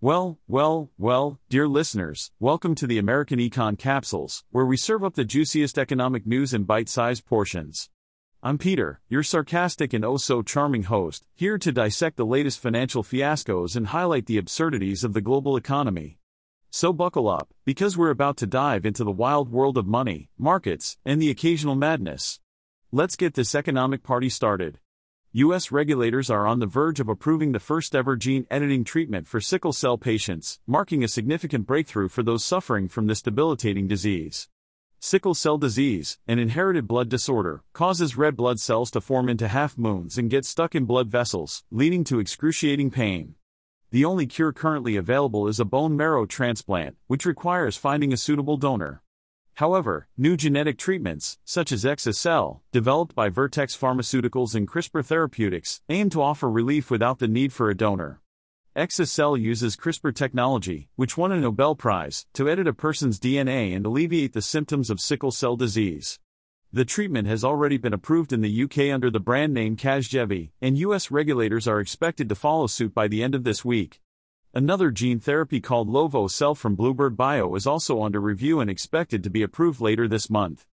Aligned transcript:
Well, 0.00 0.38
well, 0.46 0.92
well, 0.96 1.40
dear 1.48 1.66
listeners, 1.66 2.30
welcome 2.38 2.76
to 2.76 2.86
the 2.86 2.98
American 2.98 3.40
Econ 3.40 3.76
Capsules, 3.76 4.44
where 4.52 4.64
we 4.64 4.76
serve 4.76 5.02
up 5.02 5.14
the 5.14 5.24
juiciest 5.24 5.76
economic 5.76 6.24
news 6.24 6.54
in 6.54 6.62
bite 6.62 6.88
sized 6.88 7.26
portions. 7.26 7.90
I'm 8.40 8.58
Peter, 8.58 9.00
your 9.08 9.24
sarcastic 9.24 9.92
and 9.92 10.04
oh 10.04 10.16
so 10.16 10.40
charming 10.42 10.84
host, 10.84 11.26
here 11.34 11.58
to 11.58 11.72
dissect 11.72 12.16
the 12.16 12.24
latest 12.24 12.60
financial 12.60 13.02
fiascos 13.02 13.74
and 13.74 13.88
highlight 13.88 14.26
the 14.26 14.38
absurdities 14.38 15.02
of 15.02 15.14
the 15.14 15.20
global 15.20 15.56
economy. 15.56 16.20
So 16.70 16.92
buckle 16.92 17.28
up, 17.28 17.52
because 17.64 17.96
we're 17.96 18.10
about 18.10 18.36
to 18.36 18.46
dive 18.46 18.86
into 18.86 19.02
the 19.02 19.10
wild 19.10 19.50
world 19.50 19.76
of 19.76 19.88
money, 19.88 20.30
markets, 20.38 20.96
and 21.04 21.20
the 21.20 21.30
occasional 21.30 21.74
madness. 21.74 22.38
Let's 22.92 23.16
get 23.16 23.34
this 23.34 23.52
economic 23.52 24.04
party 24.04 24.28
started. 24.28 24.78
U.S. 25.32 25.70
regulators 25.70 26.30
are 26.30 26.46
on 26.46 26.58
the 26.58 26.64
verge 26.64 27.00
of 27.00 27.08
approving 27.10 27.52
the 27.52 27.60
first 27.60 27.94
ever 27.94 28.16
gene 28.16 28.46
editing 28.50 28.82
treatment 28.82 29.26
for 29.26 29.42
sickle 29.42 29.74
cell 29.74 29.98
patients, 29.98 30.58
marking 30.66 31.04
a 31.04 31.08
significant 31.08 31.66
breakthrough 31.66 32.08
for 32.08 32.22
those 32.22 32.42
suffering 32.42 32.88
from 32.88 33.08
this 33.08 33.20
debilitating 33.20 33.86
disease. 33.86 34.48
Sickle 35.00 35.34
cell 35.34 35.58
disease, 35.58 36.18
an 36.26 36.38
inherited 36.38 36.88
blood 36.88 37.10
disorder, 37.10 37.62
causes 37.74 38.16
red 38.16 38.36
blood 38.38 38.58
cells 38.58 38.90
to 38.90 39.02
form 39.02 39.28
into 39.28 39.48
half 39.48 39.76
moons 39.76 40.16
and 40.16 40.30
get 40.30 40.46
stuck 40.46 40.74
in 40.74 40.86
blood 40.86 41.10
vessels, 41.10 41.62
leading 41.70 42.04
to 42.04 42.20
excruciating 42.20 42.90
pain. 42.90 43.34
The 43.90 44.06
only 44.06 44.26
cure 44.26 44.54
currently 44.54 44.96
available 44.96 45.46
is 45.46 45.60
a 45.60 45.66
bone 45.66 45.94
marrow 45.94 46.24
transplant, 46.24 46.96
which 47.06 47.26
requires 47.26 47.76
finding 47.76 48.14
a 48.14 48.16
suitable 48.16 48.56
donor. 48.56 49.02
However, 49.58 50.06
new 50.16 50.36
genetic 50.36 50.78
treatments, 50.78 51.36
such 51.44 51.72
as 51.72 51.82
exa-cel, 51.82 52.62
developed 52.70 53.16
by 53.16 53.28
Vertex 53.28 53.76
Pharmaceuticals 53.76 54.54
and 54.54 54.68
CRISPR 54.68 55.04
Therapeutics, 55.04 55.80
aim 55.88 56.10
to 56.10 56.22
offer 56.22 56.48
relief 56.48 56.92
without 56.92 57.18
the 57.18 57.26
need 57.26 57.52
for 57.52 57.68
a 57.68 57.76
donor. 57.76 58.20
exa-cel 58.76 59.36
uses 59.36 59.74
CRISPR 59.74 60.14
technology, 60.14 60.90
which 60.94 61.16
won 61.16 61.32
a 61.32 61.40
Nobel 61.40 61.74
Prize, 61.74 62.24
to 62.34 62.48
edit 62.48 62.68
a 62.68 62.72
person's 62.72 63.18
DNA 63.18 63.74
and 63.74 63.84
alleviate 63.84 64.32
the 64.32 64.42
symptoms 64.42 64.90
of 64.90 65.00
sickle 65.00 65.32
cell 65.32 65.56
disease. 65.56 66.20
The 66.72 66.84
treatment 66.84 67.26
has 67.26 67.42
already 67.42 67.78
been 67.78 67.92
approved 67.92 68.32
in 68.32 68.42
the 68.42 68.62
UK 68.62 68.94
under 68.94 69.10
the 69.10 69.18
brand 69.18 69.54
name 69.54 69.76
Casgevy, 69.76 70.52
and 70.62 70.78
US 70.78 71.10
regulators 71.10 71.66
are 71.66 71.80
expected 71.80 72.28
to 72.28 72.36
follow 72.36 72.68
suit 72.68 72.94
by 72.94 73.08
the 73.08 73.24
end 73.24 73.34
of 73.34 73.42
this 73.42 73.64
week. 73.64 74.00
Another 74.58 74.90
gene 74.90 75.20
therapy 75.20 75.60
called 75.60 75.88
Lovo-cel 75.88 76.56
from 76.56 76.74
Bluebird 76.74 77.16
Bio 77.16 77.54
is 77.54 77.64
also 77.64 78.02
under 78.02 78.20
review 78.20 78.58
and 78.58 78.68
expected 78.68 79.22
to 79.22 79.30
be 79.30 79.44
approved 79.44 79.80
later 79.80 80.08
this 80.08 80.28
month. 80.28 80.66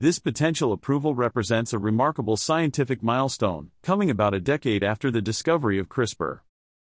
This 0.00 0.18
potential 0.18 0.72
approval 0.72 1.14
represents 1.14 1.72
a 1.72 1.78
remarkable 1.78 2.36
scientific 2.36 3.00
milestone, 3.00 3.70
coming 3.80 4.10
about 4.10 4.34
a 4.34 4.40
decade 4.40 4.82
after 4.82 5.12
the 5.12 5.22
discovery 5.22 5.78
of 5.78 5.88
CRISPR. 5.88 6.40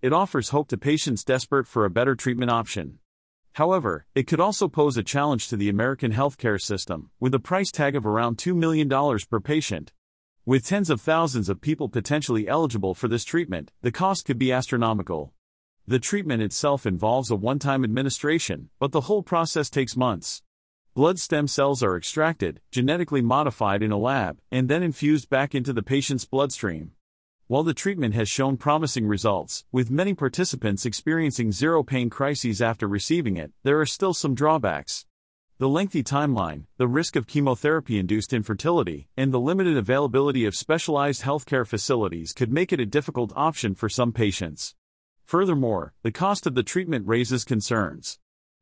It 0.00 0.12
offers 0.12 0.48
hope 0.48 0.66
to 0.70 0.76
patients 0.76 1.22
desperate 1.22 1.68
for 1.68 1.84
a 1.84 1.90
better 1.90 2.16
treatment 2.16 2.50
option. 2.50 2.98
However, 3.52 4.06
it 4.16 4.26
could 4.26 4.40
also 4.40 4.66
pose 4.66 4.96
a 4.96 5.04
challenge 5.04 5.46
to 5.46 5.56
the 5.56 5.68
American 5.68 6.10
healthcare 6.10 6.60
system, 6.60 7.12
with 7.20 7.32
a 7.36 7.38
price 7.38 7.70
tag 7.70 7.94
of 7.94 8.04
around 8.04 8.38
$2 8.38 8.52
million 8.56 8.88
per 9.30 9.38
patient. 9.38 9.92
With 10.44 10.66
tens 10.66 10.90
of 10.90 11.00
thousands 11.00 11.48
of 11.48 11.60
people 11.60 11.88
potentially 11.88 12.48
eligible 12.48 12.96
for 12.96 13.06
this 13.06 13.22
treatment, 13.22 13.70
the 13.82 13.92
cost 13.92 14.24
could 14.24 14.40
be 14.40 14.50
astronomical. 14.50 15.32
The 15.88 15.98
treatment 15.98 16.42
itself 16.42 16.86
involves 16.86 17.32
a 17.32 17.36
one 17.36 17.58
time 17.58 17.82
administration, 17.82 18.70
but 18.78 18.92
the 18.92 19.02
whole 19.02 19.22
process 19.22 19.68
takes 19.68 19.96
months. 19.96 20.40
Blood 20.94 21.18
stem 21.18 21.48
cells 21.48 21.82
are 21.82 21.96
extracted, 21.96 22.60
genetically 22.70 23.20
modified 23.20 23.82
in 23.82 23.90
a 23.90 23.98
lab, 23.98 24.38
and 24.52 24.68
then 24.68 24.84
infused 24.84 25.28
back 25.28 25.56
into 25.56 25.72
the 25.72 25.82
patient's 25.82 26.24
bloodstream. 26.24 26.92
While 27.48 27.64
the 27.64 27.74
treatment 27.74 28.14
has 28.14 28.28
shown 28.28 28.58
promising 28.58 29.08
results, 29.08 29.64
with 29.72 29.90
many 29.90 30.14
participants 30.14 30.86
experiencing 30.86 31.50
zero 31.50 31.82
pain 31.82 32.10
crises 32.10 32.62
after 32.62 32.86
receiving 32.86 33.36
it, 33.36 33.50
there 33.64 33.80
are 33.80 33.86
still 33.86 34.14
some 34.14 34.36
drawbacks. 34.36 35.04
The 35.58 35.68
lengthy 35.68 36.04
timeline, 36.04 36.66
the 36.76 36.86
risk 36.86 37.16
of 37.16 37.26
chemotherapy 37.26 37.98
induced 37.98 38.32
infertility, 38.32 39.08
and 39.16 39.32
the 39.32 39.40
limited 39.40 39.76
availability 39.76 40.46
of 40.46 40.54
specialized 40.54 41.22
healthcare 41.22 41.66
facilities 41.66 42.32
could 42.32 42.52
make 42.52 42.72
it 42.72 42.80
a 42.80 42.86
difficult 42.86 43.32
option 43.34 43.74
for 43.74 43.88
some 43.88 44.12
patients. 44.12 44.76
Furthermore, 45.24 45.94
the 46.02 46.12
cost 46.12 46.46
of 46.46 46.54
the 46.54 46.62
treatment 46.62 47.06
raises 47.06 47.44
concerns. 47.44 48.18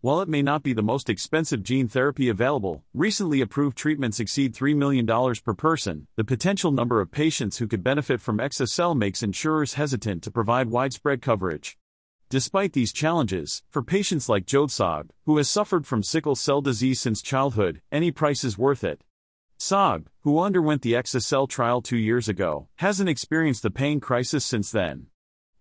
While 0.00 0.20
it 0.20 0.28
may 0.28 0.42
not 0.42 0.62
be 0.62 0.74
the 0.74 0.82
most 0.82 1.08
expensive 1.08 1.62
gene 1.62 1.88
therapy 1.88 2.28
available, 2.28 2.84
recently 2.92 3.40
approved 3.40 3.78
treatments 3.78 4.20
exceed 4.20 4.54
$3 4.54 4.76
million 4.76 5.06
per 5.06 5.54
person. 5.54 6.08
The 6.16 6.24
potential 6.24 6.72
number 6.72 7.00
of 7.00 7.10
patients 7.10 7.56
who 7.56 7.66
could 7.66 7.82
benefit 7.82 8.20
from 8.20 8.36
exa-cel 8.36 8.94
makes 8.94 9.22
insurers 9.22 9.74
hesitant 9.74 10.22
to 10.24 10.30
provide 10.30 10.68
widespread 10.68 11.22
coverage. 11.22 11.78
Despite 12.28 12.74
these 12.74 12.92
challenges, 12.92 13.62
for 13.70 13.82
patients 13.82 14.28
like 14.28 14.44
Jode 14.44 15.08
who 15.24 15.38
has 15.38 15.48
suffered 15.48 15.86
from 15.86 16.02
sickle 16.02 16.34
cell 16.34 16.60
disease 16.60 17.00
since 17.00 17.22
childhood, 17.22 17.80
any 17.90 18.10
price 18.10 18.44
is 18.44 18.58
worth 18.58 18.84
it. 18.84 19.02
Saab, 19.58 20.06
who 20.20 20.38
underwent 20.38 20.82
the 20.82 20.92
exa-cel 20.92 21.46
trial 21.46 21.80
two 21.80 21.96
years 21.96 22.28
ago, 22.28 22.68
hasn't 22.76 23.08
experienced 23.08 23.62
the 23.62 23.70
pain 23.70 24.00
crisis 24.00 24.44
since 24.44 24.70
then. 24.70 25.06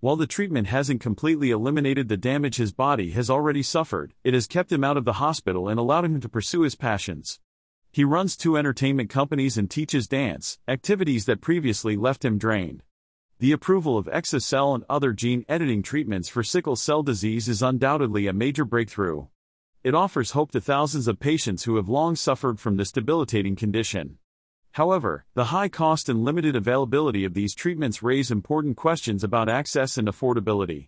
While 0.04 0.18
the 0.18 0.28
treatment 0.28 0.68
hasn't 0.68 1.00
completely 1.00 1.50
eliminated 1.52 2.10
the 2.10 2.18
damage 2.18 2.58
his 2.58 2.74
body 2.74 3.12
has 3.12 3.30
already 3.30 3.64
suffered, 3.64 4.14
it 4.26 4.34
has 4.34 4.48
kept 4.48 4.70
him 4.70 4.84
out 4.84 4.98
of 4.98 5.06
the 5.06 5.14
hospital 5.14 5.70
and 5.70 5.80
allowed 5.80 6.04
him 6.04 6.20
to 6.20 6.28
pursue 6.28 6.64
his 6.64 6.76
passions. 6.76 7.40
He 7.90 8.04
runs 8.04 8.36
two 8.36 8.58
entertainment 8.58 9.10
companies 9.10 9.58
and 9.58 9.72
teaches 9.72 10.10
dance, 10.10 10.60
activities 10.68 11.24
that 11.24 11.40
previously 11.40 11.96
left 11.96 12.26
him 12.26 12.38
drained. 12.38 12.84
The 13.40 13.54
approval 13.54 13.98
of 13.98 14.08
exa-cel 14.08 14.76
and 14.76 14.84
other 14.90 15.14
gene 15.14 15.46
editing 15.48 15.82
treatments 15.82 16.28
for 16.28 16.44
sickle 16.44 16.76
cell 16.76 17.02
disease 17.02 17.48
is 17.48 17.64
undoubtedly 17.64 18.28
a 18.28 18.34
major 18.34 18.66
breakthrough. 18.66 19.28
It 19.86 19.96
offers 19.96 20.32
hope 20.32 20.52
to 20.52 20.60
thousands 20.60 21.08
of 21.08 21.22
patients 21.22 21.64
who 21.64 21.78
have 21.78 21.88
long 21.88 22.18
suffered 22.18 22.60
from 22.60 22.76
this 22.76 22.92
debilitating 22.92 23.56
condition. 23.56 24.18
However, 24.74 25.26
the 25.36 25.46
high 25.46 25.70
cost 25.70 26.10
and 26.10 26.24
limited 26.24 26.56
availability 26.56 27.26
of 27.26 27.36
these 27.36 27.54
treatments 27.54 28.02
raise 28.02 28.32
important 28.32 28.76
questions 28.76 29.24
about 29.24 29.48
access 29.48 30.00
and 30.00 30.08
affordability. 30.08 30.88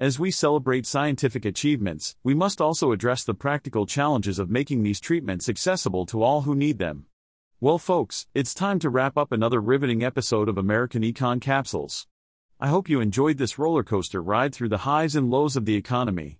As 0.00 0.18
we 0.18 0.30
celebrate 0.30 0.86
scientific 0.86 1.44
achievements, 1.44 2.16
we 2.24 2.32
must 2.32 2.58
also 2.58 2.90
address 2.90 3.24
the 3.24 3.34
practical 3.34 3.84
challenges 3.84 4.38
of 4.38 4.48
making 4.48 4.82
these 4.82 4.98
treatments 4.98 5.46
accessible 5.46 6.06
to 6.06 6.22
all 6.22 6.42
who 6.42 6.54
need 6.54 6.78
them. 6.78 7.04
Well, 7.60 7.76
folks, 7.76 8.26
it's 8.32 8.54
time 8.54 8.78
to 8.78 8.88
wrap 8.88 9.18
up 9.18 9.30
another 9.30 9.60
riveting 9.60 10.02
episode 10.02 10.48
of 10.48 10.56
American 10.56 11.02
Econ 11.02 11.38
Capsules. 11.38 12.06
I 12.58 12.68
hope 12.68 12.88
you 12.88 13.00
enjoyed 13.00 13.36
this 13.36 13.58
roller 13.58 13.82
coaster 13.82 14.22
ride 14.22 14.54
through 14.54 14.70
the 14.70 14.78
highs 14.78 15.14
and 15.14 15.30
lows 15.30 15.54
of 15.54 15.66
the 15.66 15.76
economy. 15.76 16.38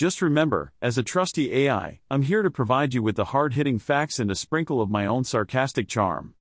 Just 0.00 0.22
remember, 0.22 0.72
as 0.80 0.96
a 0.96 1.02
trusty 1.02 1.52
AI, 1.52 2.00
I'm 2.10 2.22
here 2.22 2.40
to 2.40 2.50
provide 2.50 2.94
you 2.94 3.02
with 3.02 3.16
the 3.16 3.26
hard 3.36 3.52
hitting 3.52 3.78
facts 3.78 4.18
and 4.18 4.30
a 4.30 4.34
sprinkle 4.34 4.80
of 4.80 4.88
my 4.88 5.04
own 5.04 5.24
sarcastic 5.24 5.88
charm. 5.88 6.32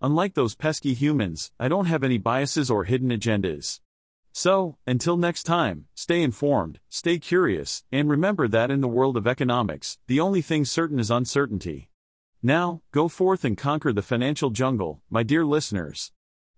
Unlike 0.00 0.32
those 0.32 0.54
pesky 0.54 0.94
humans, 0.94 1.52
I 1.60 1.68
don't 1.68 1.84
have 1.84 2.04
any 2.04 2.16
biases 2.16 2.70
or 2.70 2.84
hidden 2.84 3.10
agendas. 3.10 3.80
So, 4.32 4.78
until 4.86 5.18
next 5.18 5.42
time, 5.42 5.88
stay 5.94 6.22
informed, 6.22 6.80
stay 6.88 7.18
curious, 7.18 7.84
and 7.92 8.08
remember 8.08 8.48
that 8.48 8.70
in 8.70 8.80
the 8.80 8.88
world 8.88 9.18
of 9.18 9.26
economics, 9.26 9.98
the 10.06 10.18
only 10.18 10.40
thing 10.40 10.64
certain 10.64 10.98
is 10.98 11.10
uncertainty. 11.10 11.90
Now, 12.42 12.80
go 12.92 13.08
forth 13.08 13.44
and 13.44 13.58
conquer 13.58 13.92
the 13.92 14.00
financial 14.00 14.48
jungle, 14.48 15.02
my 15.10 15.22
dear 15.22 15.44
listeners. 15.44 16.12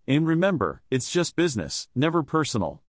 And 0.06 0.25
remember, 0.25 0.82
it's 0.88 1.10
just 1.10 1.34
business, 1.34 1.88
never 1.97 2.22
personal. 2.22 2.81